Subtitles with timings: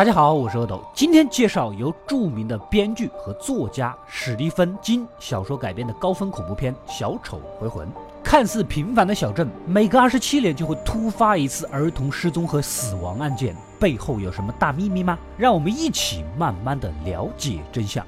[0.00, 7.86] 大家好，我是阿斗，今天介绍由著名的编剧和作家史蒂芬金小说改编的高分恐怖片《小丑回魂》。
[8.24, 15.18] 看似平凡的小镇，每隔二十七年就会突发一次儿童失踪和死亡案件，背后有什么大秘密吗？
[15.36, 18.02] 让我们一起慢慢的了解真相。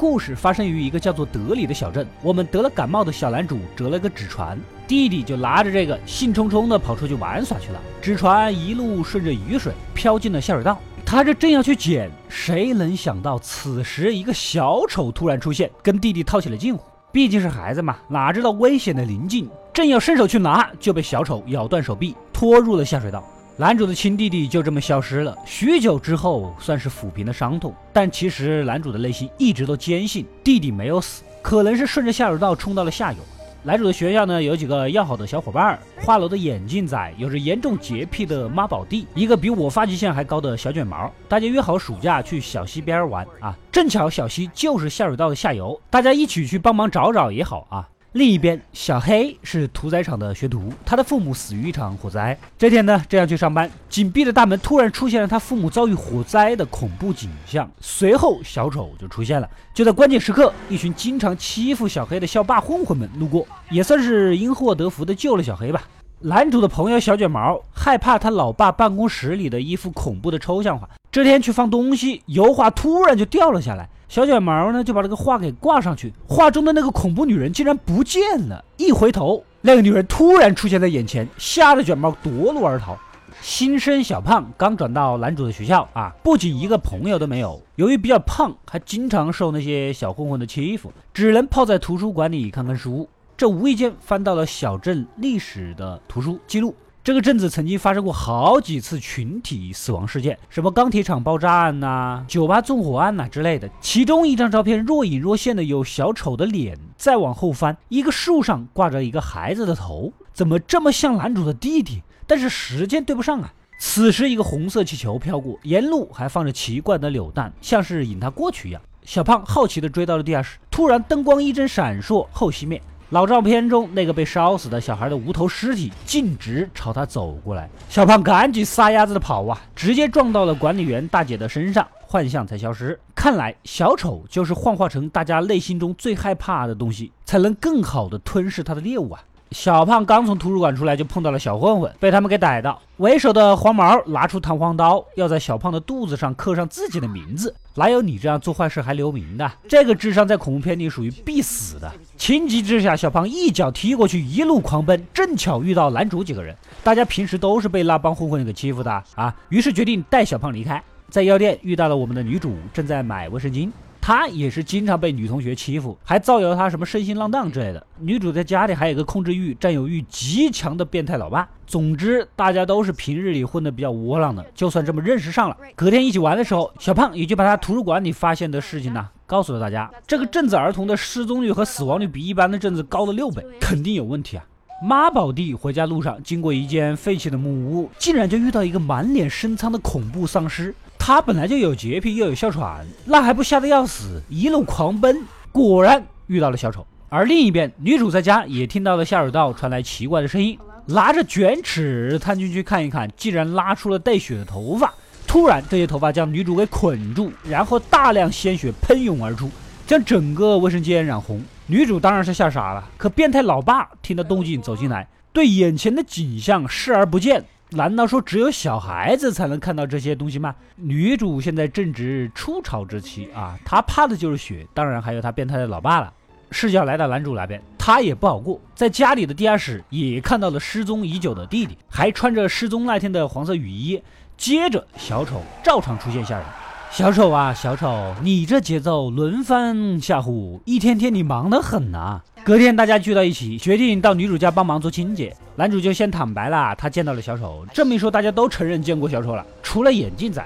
[0.00, 2.08] 故事发生于一个叫做德里的小镇。
[2.22, 4.58] 我们得了感冒的小男主折了个纸船，
[4.88, 7.78] 弟弟就拿着这个兴冲冲的跑出去玩耍去了。
[8.00, 16.82] 纸船一路顺着雨水飘进了下水道，他这正要去捡，谁能想到此时一个小丑突然出现，跟弟弟套起了近乎。
[17.12, 23.22] 毕竟是孩子嘛，哪知道危险的临近，正要伸手去拿，就被小丑咬断手臂，拖入了下水道。
[23.60, 25.36] 男主的亲弟弟就这么消失了。
[25.44, 33.18] 许久之后，算是抚平了伤痛，但其实男主的内心一直都坚信弟弟没有死，可能是顺着下水道冲到了下游。
[33.62, 41.12] 男主的学校呢，有几个要好的小伙伴：花楼的眼镜仔，有着严重洁癖的妈宝弟，一个比我发际线还高的小卷毛。
[41.28, 47.86] 大家约好暑假去小溪边玩啊，正巧小溪就是下水道的下游，大家一起去帮忙找找也好啊。
[48.12, 52.36] 另一边，小黑是屠宰场的学徒，他的父母死于一场火灾。
[52.58, 57.70] 这天呢，正要去上班，紧闭的大门突然出现了他父母遭遇火灾的恐怖景象。
[57.80, 59.48] 随后，小丑就出现了。
[59.72, 65.80] 就在关键时刻，一群经常欺负小黑的校霸混混们路过，也算是因祸得福的救了小黑吧。
[66.22, 73.88] 男主的朋友小卷毛害怕他老爸办公室里的一幅恐怖的抽象画，这天去放东西，油画突然就掉了下来。
[74.06, 78.62] 小卷毛呢，就把这个画给挂上去，画中的那个恐怖女人竟然不见了。
[78.76, 82.94] 一回头，那个女人突然出现在眼前，吓得卷毛夺路而逃。
[83.40, 93.08] 新生小胖刚转到男主的学校啊，不仅一个朋友都没有，由于比较胖，还经常受那些小混混的欺负，只能泡在图书馆里看看书。
[93.40, 96.74] 这无意间翻到了小镇历史的图书记录。
[97.02, 103.66] 这个镇子曾经发生过好几次群体死亡事件，什么钢铁厂爆炸案呐、酒吧纵火案呐之类的。
[103.80, 112.02] 其中一张照片若隐若现的有小丑的脸，再往后翻，一个树上挂着一个孩子的头，怎么这么像男主的弟弟？
[112.26, 113.50] 但是时间对不上啊。
[113.78, 118.82] 此时一个红色气球飘过，沿路还放着奇怪的扭蛋，像是引他过去一样。
[119.06, 122.78] 小胖好奇地追到了地下室，突然灯光一阵闪烁后熄灭。
[123.10, 132.96] 老照片中那个被烧死的小孩的无头尸体径直朝他走过来，小胖赶紧撒丫子的跑啊，直接撞到了管理员大姐的身上，幻象才消失。
[133.12, 139.20] 看来小丑就是幻化成大家内心中最害怕的东西，才能更好的吞噬他的猎物啊。
[139.50, 142.80] 小胖刚从图书馆出来，就碰到了小混混，被他们给逮到。
[142.98, 147.52] 为首的黄毛拿出弹簧刀，要在小胖的肚子上刻上自己的名字。
[147.74, 149.50] 哪有你这样做坏事还留名的？
[149.68, 151.90] 这个智商在恐怖片里属于必死的。
[152.16, 155.04] 情急之下，小胖一脚踢过去，一路狂奔。
[155.12, 160.80] 正巧遇到男主几个人，大家平时都是被那帮混混给欺负的啊，于是决定带小胖离开。
[161.08, 163.68] 在药店遇到了我们的女主，正在买卫生巾。
[164.00, 167.86] 他也是经常被女同学欺负，还造谣他什么身心浪荡之类的。
[167.98, 171.48] 女主在家里还有个控制欲、占有欲极强的变态老爸。
[171.66, 179.88] 总之，大家都是平日里混得比较窝囊的，就算这么认识上了，隔天一起玩的时候，小胖也就把他图书馆里发现的事情呢告诉了大家。
[180.06, 184.44] 这个镇子儿童的失踪率和死亡率比一般的镇子高了六倍，肯定有问题啊！
[184.82, 190.74] 妈宝弟回家路上经过一间废弃的木屋，竟然就遇到一个满脸深苍的恐怖丧尸。
[191.02, 196.86] 他本来就有洁癖，又有哮喘，那还不吓得要死，一路狂奔，果然遇到了小丑。
[197.08, 204.92] 而另一边，女主在家也听到了下水道传来奇怪的声音，拿着卷尺探进去看一看，竟然拉出了带血的头发。
[205.26, 209.50] 突然，这些头发将女主给捆住，然后大量鲜血喷涌而出，
[209.86, 211.42] 将整个卫生间染红。
[211.66, 217.42] 女主当然是吓傻了，可变态老爸听到动静走进来，对眼前的景象视而不见。
[217.70, 220.54] 难道说只有小孩子才能看到这些东西吗？
[220.76, 226.12] 女主现在正值初潮之期啊，她怕的就是血，当然还有她变态的老爸了。
[226.52, 234.02] 视角来到男主那边，他也不好过，在家里的地下室也看到了失踪已久的弟弟，还穿着失踪那天的黄色雨衣。
[234.36, 236.44] 接着，小丑照常出现吓人。
[236.90, 242.22] 小丑啊，小丑，你这节奏轮番吓唬，一天天你忙得很呐。
[242.42, 245.36] 隔天大家聚到一起，决定到女主家帮忙做清洁。
[245.56, 247.66] 男主就先坦白了，他见到了小丑。
[247.72, 250.42] 这么一说，大家都承认见过小丑了，除了眼镜仔。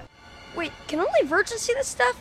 [0.56, 2.14] Wait, can only virgins see this stuff?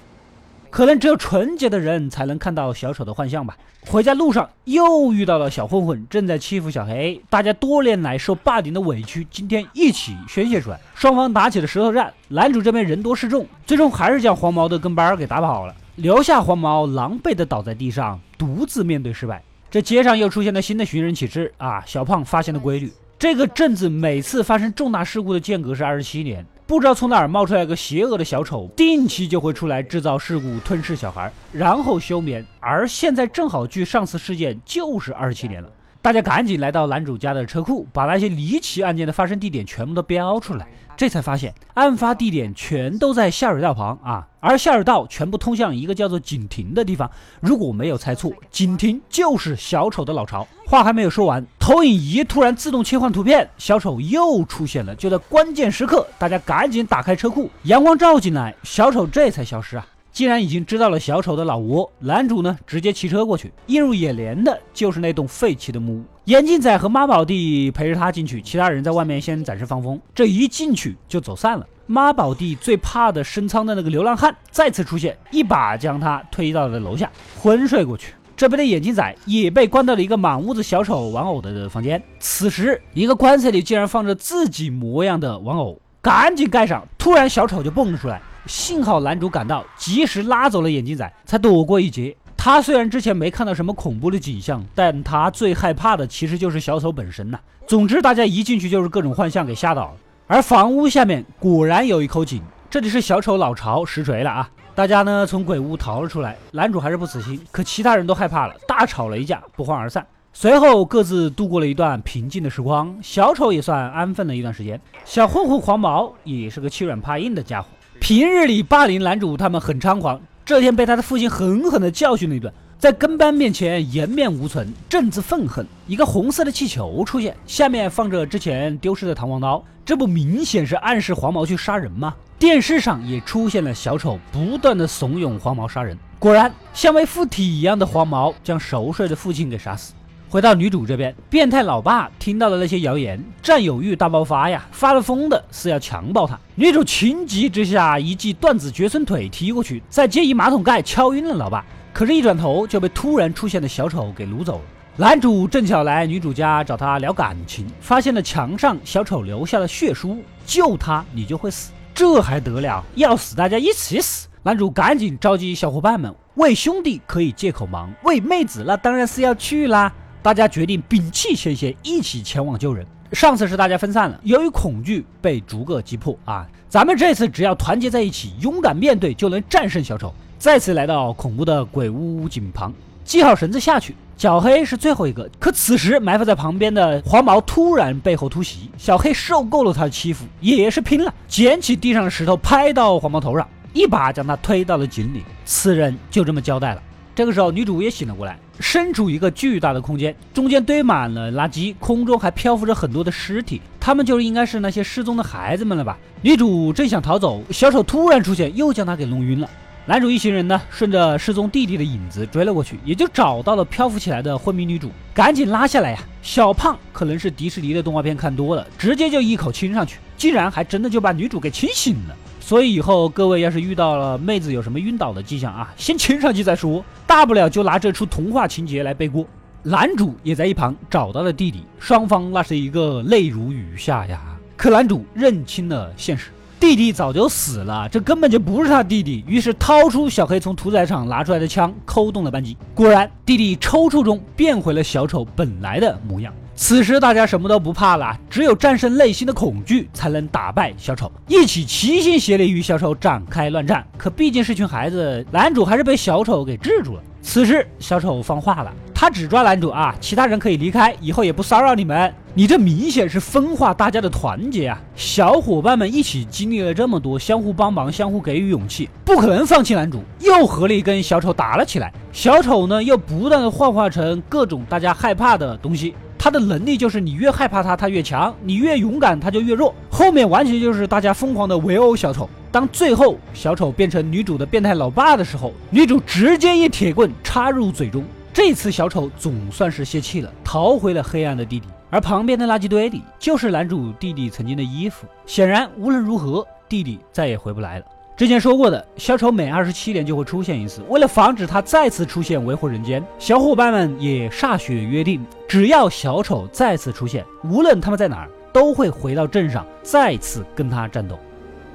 [0.69, 3.57] 可能只有纯洁的人才能看到小丑的幻象吧。
[3.87, 7.19] 回家路上又遇到了小混混，正在欺负小黑。
[7.29, 10.79] 大家多年来受霸凌的委屈，今天一起宣泄出来。
[10.93, 19.41] 双方打起了石头战，男主这边人多势众，最终还是将黄毛的跟班给打跑了，留下黄毛狼狈的倒在地上，独自面对失败。
[19.73, 21.83] 这街上又出现了新的寻人启事啊！
[21.83, 32.45] 小胖发现了规律：这个镇子每次发生重大事故的间隔是二十七年，不知道从哪儿冒出来个邪恶的小丑，定期就会出来制造事故，吞噬小孩，然后休眠。
[32.59, 35.67] 而现在正好距上次事件就是二十七年了。
[36.03, 40.67] 大家赶紧来到男主家的车库，把那些离奇案件的发生地点全部都标出来。
[40.97, 47.09] 这才发现，案发地点全都在下水道旁啊，而下水道全部通向一个叫做井亭的地方。
[47.39, 50.45] 如果没有猜错，井亭就是小丑的老巢。
[50.67, 54.93] 话还没有说完，投影仪突然自动切换图片，小丑又出现了。
[54.93, 59.87] 就在关键时刻，大家赶紧打开车库，阳光照进来，小丑这才消失啊。
[60.13, 66.03] 既然已经知道了小丑的老窝，男主呢直接骑车过去，映入眼帘的就是那栋废弃的木屋。
[66.25, 69.99] 眼镜仔和妈宝弟陪着他进去，其他人在外面先暂时放风。
[70.13, 71.65] 这一进去就走散了。
[71.87, 77.11] 妈宝弟最怕的升舱的那个流浪汉再次出现，一把将他推到了楼下，
[77.41, 78.13] 昏睡过去。
[78.37, 82.01] 这边的眼镜仔也被关到了一个满屋子小丑玩偶的房间。
[82.19, 86.87] 此时，一个棺材里竟然放着自己模样的玩偶，赶紧盖上。
[86.99, 88.21] 突然，小丑就蹦了出来。
[88.45, 92.15] 幸好男主赶到，及时拉走了眼镜仔，才躲过一劫。
[92.35, 97.39] 他虽然之前没看到什么恐怖的景象，但他最害怕的其实就是小丑本身呐。
[97.65, 99.93] 总之，大家一进去就是各种幻象给吓到了。
[100.27, 104.49] 而房屋下面果然有一口井，这里是小丑老巢，实锤了啊！
[104.75, 110.05] 大家呢从鬼屋逃了出来，男主还是不死心，可其他人都害怕了，大吵了一架，不欢而散。
[110.33, 114.81] 随后各自度过了一段平静的时光，小丑也算安分了一段时间。
[115.05, 117.67] 小混混黄毛也是个欺软怕硬的家伙。
[118.03, 120.19] 平日里霸凌男主，他们很猖狂。
[120.43, 125.65] 这天被他的父亲狠狠地教训了一顿，在跟班面前颜面无存，正自愤恨。
[125.87, 132.13] 一个红色的气球出现，下面放着之前丢失的弹簧刀，这不明显是暗示黄毛去杀人吗？
[132.37, 139.93] 电视上也出现了小丑不断的怂恿黄毛杀人，果然像被附体一样的黄毛将熟睡的父亲给杀死。
[140.33, 146.35] 回到女主这边，变态老爸听到了那些谣言，占有欲大爆发呀，发了疯的是要强暴她。
[146.55, 151.63] 女主情急之下，一记断子绝孙腿踢过去，再接一马桶盖敲晕了老爸。
[151.93, 154.63] 可是，一转头就被突然出现的小丑给掳走了。
[154.97, 162.83] 男主正巧来女主家找她聊感情，发现了墙上小丑留下了血书：“救他，你就会死。”这还得了？
[162.95, 164.27] 要死大家一起死！
[164.41, 169.93] 男主赶紧召集小伙伴们，为兄弟可以借口忙，为妹子那当然是要去啦。
[170.23, 172.85] 大家决定摒弃前嫌，一起前往救人。
[173.11, 176.47] 上次是大家分散了，由于恐惧被逐个击破啊！
[176.69, 180.13] 咱们这次只要团结在一起，勇敢面对，就能战胜小丑。
[180.39, 182.73] 再次来到恐怖的鬼屋井旁，
[183.03, 183.93] 系好绳子下去。
[184.15, 195.21] 小黑是最后一个，可此时埋伏在旁边的黄毛突然背后突袭，小黑受够了他的欺负，也是拼了，捡起地上的石头拍到黄毛头上，一把将他推到了井里。
[195.43, 196.81] 此人就这么交代了。
[197.15, 205.95] 这个时候，女主也醒了过来，身处一个巨大的空间，中间堆满了垃圾，空中还漂浮着很多的尸体，他们就是应该是那些失踪的孩子们了吧？
[206.23, 209.47] 女主正想逃走，小丑突然出现，又将她给弄晕了。
[209.85, 215.99] 男主一行人呢，顺着失踪弟弟的影子追了过去，也就找到了漂浮起来的昏迷女主，赶紧拉下来呀！
[216.23, 222.15] 小胖可能是迪士尼的动画片看多了，直接就一口亲上去，竟然还真的就把女主给亲醒了。
[222.45, 229.25] 所以以后各位要是遇到了妹子有什么晕倒的迹象啊，先亲上去再说，大不了就拿这出童话情节来背锅。
[229.63, 234.21] 男主也在一旁找到了弟弟，双方那是一个泪如雨下呀。
[234.57, 239.23] 可男主认清了现实，弟弟早就死了，这根本就不是他弟弟。
[239.25, 246.33] 于是掏出小黑从屠宰场拿出来的枪，扣动了扳机，果然弟弟抽搐中变回了小丑本来的模样。
[246.65, 251.11] 此时大家什么都不怕了，只有战胜内心的恐惧，才能打败小丑。
[251.27, 253.85] 一起齐心协力与小丑展开乱战。
[253.97, 257.03] 可毕竟是群孩子，男主还是被小丑给制住了。
[257.21, 262.13] 此时小丑放话了，他只抓男主啊，其他人可以离开，以后也不骚扰你们。
[262.33, 264.81] 你这明显是分化大家的团结啊！
[264.95, 271.93] 小伙伴们一起经历了这么多，相互帮忙，相互给予勇气，不可能放弃男主，又合力跟小丑打了起来。
[272.13, 275.93] 小丑呢，又不断的幻化成各种大家害怕的东西。
[276.23, 279.75] 他的能力就是你越害怕他，他越强；你越勇敢，他就越弱。
[279.91, 282.29] 后面完全就是大家疯狂的围殴小丑。
[282.49, 288.05] 当最后小丑变成女主的变态老爸的时候，女主直接一铁棍插入嘴中。
[288.31, 291.67] 这次小丑总算是泄气了，逃回了黑暗的地底。
[291.89, 295.05] 而旁边的垃圾堆里就是男主弟弟曾经的衣服。
[295.25, 297.85] 显然，无论如何，弟弟再也回不来了。
[298.15, 300.81] 之前说过的，小丑每二十七年就会出现一次。
[300.87, 305.19] 为了防止他再次出现为祸人间，小伙伴们也歃血约定，
[305.53, 311.19] 只要小丑再次出现，无论他们在哪儿，都会回到镇上，再次跟他战斗。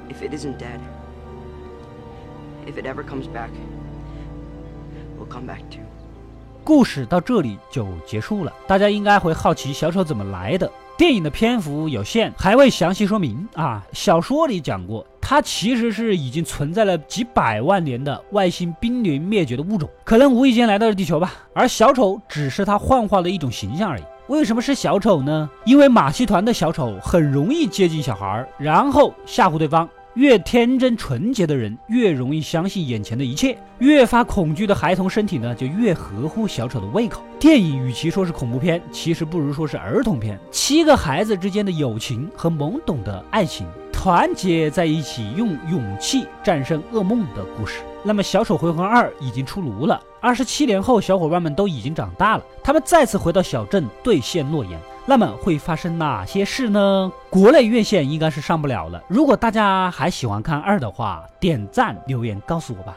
[0.09, 0.81] If it isn't dead,
[2.67, 3.51] if it ever comes back,
[5.17, 5.85] we'll come back too.
[6.65, 8.53] 故事到这里就结束了。
[8.67, 10.69] 大家应该会好奇小丑怎么来的。
[10.97, 13.87] 电影的篇幅有限，还未详细说明啊。
[13.93, 21.35] 小说里讲过，它其实是已经存在了几百万年的外星濒临灭绝的物种，可能无意间来到了地球吧。
[21.53, 24.03] 而小丑只是他幻化的一种形象而已。
[24.29, 25.51] 为什么是小丑呢？
[25.67, 29.87] 因为马戏团的小丑很容易接近小孩，然后吓唬对方。
[30.15, 37.23] 越天真纯洁的人，越容易相信眼前的一切；越发恐惧的孩童身体呢，就越合乎小丑的胃口。
[37.39, 40.41] 电影与其说是恐怖片，其实不如说是儿童片。
[40.51, 43.67] 七个孩子之间的友情和懵懂的爱情，
[43.99, 47.81] 团结在一起，用勇气战胜噩梦的故事。
[48.05, 50.01] 那么，《小丑回魂二》已经出炉了。
[50.21, 54.79] 二十七年后，小伙伴们都已经长大了，他们再次回到小镇兑现诺言。
[55.05, 57.13] 那么会发生哪些事呢？
[57.29, 59.03] 国内院线应该是上不了了。
[59.09, 62.97] 如果大家还喜欢看二的话，点赞留言告诉我吧。